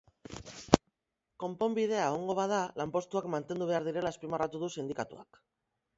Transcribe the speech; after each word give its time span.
Konponbidea 1.43 2.07
egongo 2.13 2.37
bada, 2.41 2.63
lanpostuak 2.83 3.29
mantendu 3.37 3.69
behar 3.73 3.87
direla 3.89 4.17
azpimarratu 4.17 4.63
du 4.65 4.71
sindikatuak. 4.79 5.45